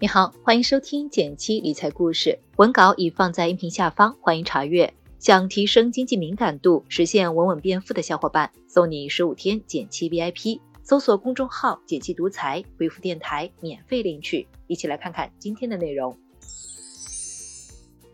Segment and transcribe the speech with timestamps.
[0.00, 4.94] 你好，欢迎收听减七理财故事，文稿已放在音频下方，欢迎查阅。
[5.18, 14.46] 想提升经济敏感度，实现稳稳变富的小伙伴，送你十五天减七 VIP，搜索公众号“减七独裁，回复电台免费领取。
[14.68, 16.16] 一起来看看今天的内容。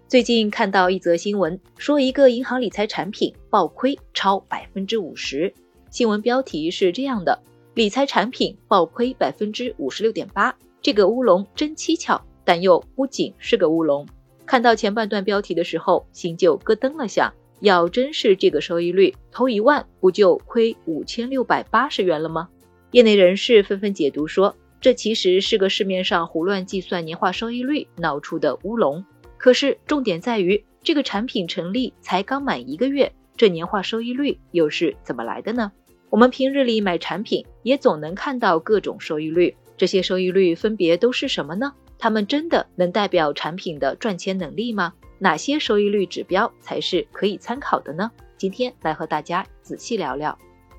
[0.09, 5.53] 最近看到一则新闻，说一个银行理财产品暴亏超百分之五十。
[5.91, 7.39] 新闻标题是这样的：
[7.75, 10.57] 理财产品暴亏百分之五十六点八。
[10.85, 14.07] 这个乌龙真蹊跷，但又不仅是个乌龙。
[14.45, 17.33] 看到前半段标题的时候，心就咯噔了下。
[17.61, 22.51] 要真是这个收益率，投一万不就亏五千六百八十元了吗？
[22.91, 29.07] 业内人士纷纷解读说，这其实是个市面上胡乱计算年化收益率闹出的乌龙。
[29.39, 35.73] 可是重点在于，这个产品成立才刚满一个月，这年化收益率又是怎么来的呢？
[36.11, 39.57] 我们平日里买产品，也总能看到各种收益率。
[39.77, 41.73] 这些收益率分别都是什么呢？
[41.99, 44.93] 它们真的能代表产品的赚钱能力吗？
[45.19, 48.11] 哪些收益率指标才是可以参考的呢？
[48.37, 50.37] 今天来和大家仔细聊聊。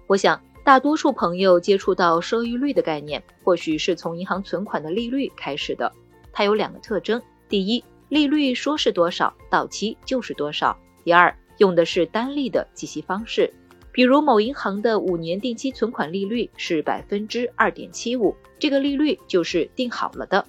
[0.08, 5.92] 我想，大多数朋友接触到收益率的概念，或许是从银行存款的利率开始的。
[6.32, 13.52] 它有两个特征：第一，利率说是多少，到期就是多少；第二，用的是单利的计息方式。
[13.96, 20.46] 比如某银行的五年定期存款利率是百分之二点七五，这个利率就是定好了的。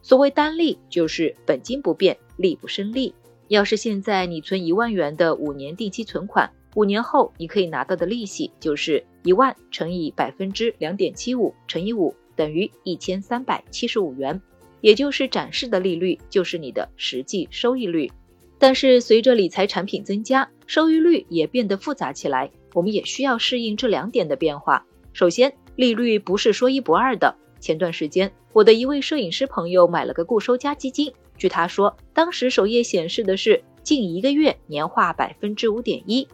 [0.00, 3.14] 所谓单利，就是本金不变，利不生利。
[3.48, 14.40] 要是现在你存一万元的五年定期存款，五年后你可以拿到的利息就是一万乘以百分之两点七五乘以五等于一千三百七十五元，
[14.80, 18.10] 也就是展示的利率就是你的实际收益率。
[18.58, 22.50] 但是随着理财产品增加，收益率也变得复杂起来。
[22.76, 24.84] 我们也需要适应这两点的变化。
[25.14, 27.34] 首先，利率不是说一不二的。
[27.58, 36.28] 前段时间，我的一位摄影师朋友买了个固收加基金，据他说，当时首页显示的是近一个月年化百分之五点一，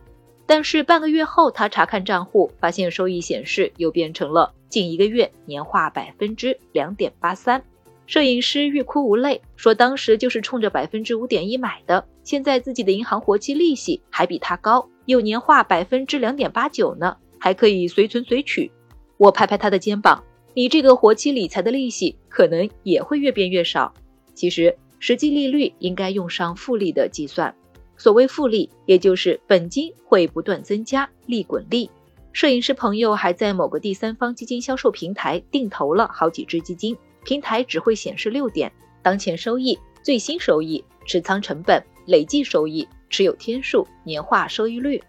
[0.44, 7.62] 但是半个月后他查看账户，发现收益显示又变成了近一个月年化百分之两点八三。
[8.08, 14.88] 摄影师欲哭无泪，说当时就是冲着百分之五点一买的，现在自己的银行活期利息还比他高。
[15.06, 18.70] 有年化百分之两点八九呢，还可以随存随取。
[19.16, 20.22] 我拍拍他的肩膀，
[20.54, 23.92] 你这个活期理财的利息可能也会越变越少。
[24.34, 27.54] 其实实际利率应该用上复利的计算。
[27.96, 31.90] 所谓复利，也就是本金会不断增加，利滚利。
[32.32, 42.88] 摄影师朋友还在某个第三方基金销售平台定投了好几只基金，平台只会显示六点：当前收益、最新收益、持仓成本、累计收益。
[43.12, 45.00] 持有天数、年化收益率，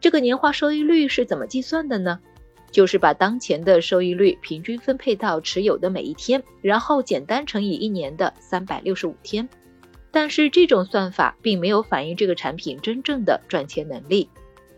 [0.00, 2.18] 这个年化收益率是怎么计算的呢？
[2.72, 9.46] 就是把当前的收益率平均分配到持有的每一天，然后简单乘以一年的三百六十五天。
[10.10, 14.28] 但是这种算法并没有反映这个产品真正的赚钱能力。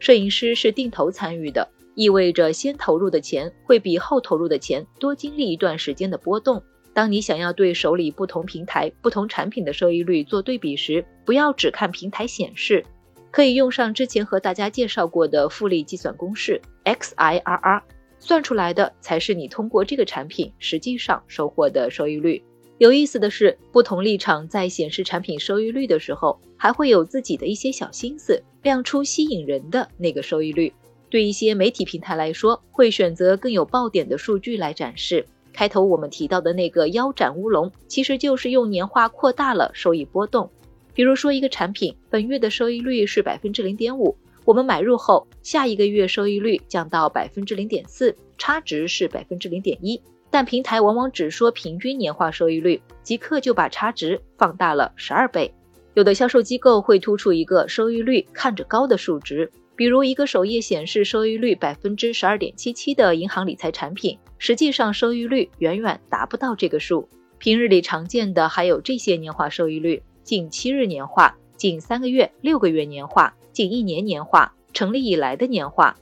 [0.01, 6.63] 摄影师是定投参与的，意味着先投入的钱会比后投入的钱多经历一段时间的波动。
[6.95, 12.87] 当你想要对手里不同平台、不同产品的收益率做对比时，不要只看平台显示，
[13.33, 17.83] 可以用上之前和大家介绍过的复利计算公式 XIRR，
[18.21, 22.43] 算出来的才是你通过这个产品实际上收获的收益率。
[22.79, 30.73] 有意思的是，不同立场在显示产品收益率的时候，还会有自己的一些小心思，亮出吸引人的那个收益率。
[31.11, 35.25] 对一些媒体平台来说，会选择更有爆点的数据来展示。
[35.55, 40.51] 开头我们提到的那个腰斩乌龙，其实就是用年化扩大了收益波动。
[40.93, 50.03] 比如说，一个产品本月的收益率是百分之零点五，我们买入后，下一个月收益率降到百分之零点四，差值是百分之零点一。
[50.31, 55.55] 但平台往往只说平均年化收益率，即刻就把差值放大了十二倍。
[55.95, 59.53] 有的销售机构会突出一个收益率看着高的数值。
[59.77, 67.09] 比如一个首页显示收益率百分之十二点七七的银行理财产品，实际上收益率远远达不到这个数。
[67.39, 75.97] 平日里常见的还有这些年化收益率：近七日年化、近三个月、六个月年化、近一年年化、成立以来的年化，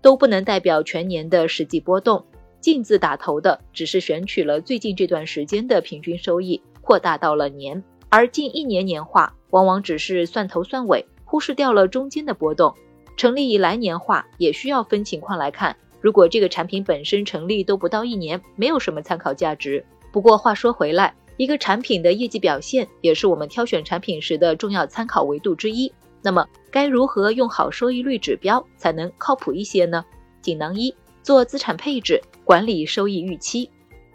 [0.00, 2.24] 都不能代表全年的实际波动。
[2.60, 12.74] 净字打头的只是选取了最近这段时间的平均收益，扩大到了年，而近一年年化往往只是算头算尾，忽视掉了中间的波动。
[13.18, 19.84] 成立以来年化也需要分情况来看，如果这个产品本身成立都不到一年，没有什么参考价值。
[20.12, 25.92] 不过话说回来，一个产品的业绩表现也是我们挑选产品时的重要参考维度之一。
[26.22, 30.04] 那么该如何用好收益率指标才能靠谱一些呢？
[30.40, 30.94] 锦囊一：
[31.24, 33.68] 做资产配置，管理收益预期。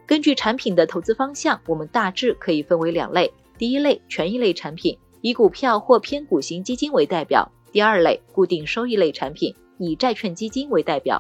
[0.06, 11.20] 根据产品的投资方向，我们大致可以分为两类：第一类权益类产品，以股票或偏股型基金为代表；第二类固定收益类产品，以债券基金为代表。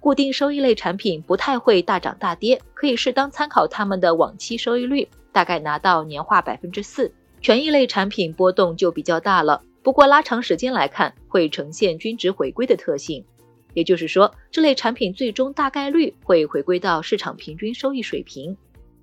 [0.00, 7.10] 固定收益类产品不太会大涨大跌，可以适当参考他们的往期收益率，大概拿到年化百分之四。
[7.40, 13.24] 权益类产品波动就比较大了，不过拉长时间来看，会呈现均值回归的特性。
[13.72, 18.54] 也就是说，这类产品最终大概率会回归到市场平均收益水平。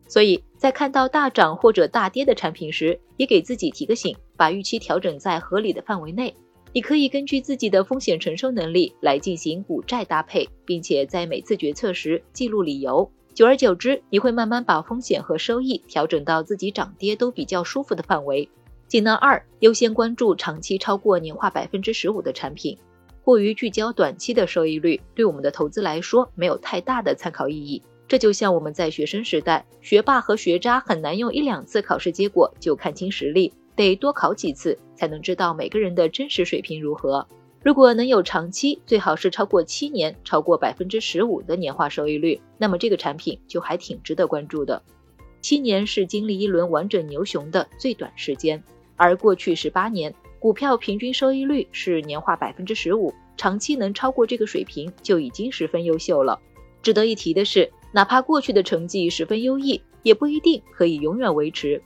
[0.08, 6.36] 所以在看到大涨或者大跌的产品时，也给自己提个醒，把预期调整在合理的范围内。
[6.74, 13.12] 你可以根据自己的风险承受能力来进行股债搭配，并且在每次决策时记录理由。
[13.34, 18.48] 久而久之，你会慢慢把风险和收益调整到自己涨跌都比较舒服的范围。
[18.88, 22.78] 技能二：优先关注长期超过年化百分之十五的产品。
[23.24, 27.82] 过于聚焦短期的收益率，对我们的投资来说没有太大的参考意义。
[28.08, 37.28] 这就像我们在学生时代，学霸和学渣很难用一两次考试结果就看清实力，得多考几次才能知道每个人的真实水平如何。
[37.64, 44.82] 如果能有长期，最好是超过七年，超过百分之十五的年化收益率，那么这个产品就还挺值得关注的。
[45.42, 48.64] 七年是经历一轮完整牛熊的最短时间，
[48.96, 50.14] 而过去十八年。
[50.40, 56.40] 股票平均收益率是年化百分之十五，长期能超过这个水平就已经十分优秀了。
[56.82, 61.80] 值得一提的是，哪怕过去的成绩十分优异，也不一定可以永远维持。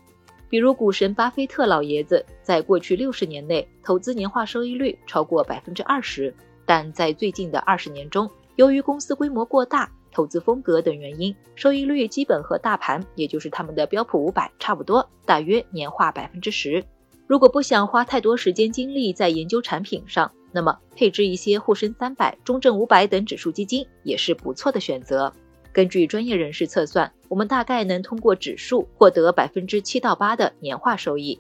[0.49, 6.33] 比如股神巴菲特老爷子，在过去六十年内投资年化收益率超过百分之二十，
[6.65, 16.83] 但在最近的二十年中，由于公司规模过大、投资风格等原因，收益率基本和大盘，也就是他们的标普五百差不多，大约年化百分之十。
[17.27, 25.33] 如果不想花太多时间精力在研究产品上，那么配置一些沪深三百、中证五百等指数基金也是不错的选择。
[25.75, 31.37] 根据专业人士测算，我们大概能通过指数获得百分之七到八的年化收益。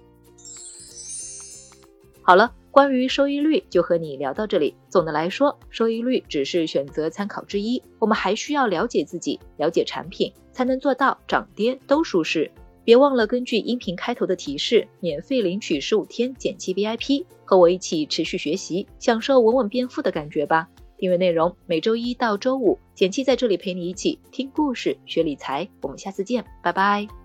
[2.21, 4.75] 好了，关于收益率就和你聊到这里。
[4.89, 12.51] 总的来说，收益率只是选择参考之一，我们还需要了解自己、了解产品，才能做到涨跌都舒适。
[12.83, 20.67] 别忘了根据音频开头的提示，免费领取十五天减七 VIP，和我一起持续学习，享受稳稳变富的感觉吧。
[20.97, 25.67] 订阅内容每周一到周五，简七在这里陪你一起听故事、学理财。
[25.81, 27.24] 我们下次见，拜拜。